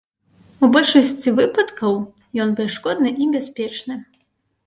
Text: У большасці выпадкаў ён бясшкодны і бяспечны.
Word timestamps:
У 0.67 0.67
большасці 0.75 1.33
выпадкаў 1.39 1.93
ён 2.45 2.55
бясшкодны 2.59 3.09
і 3.25 3.27
бяспечны. 3.35 3.99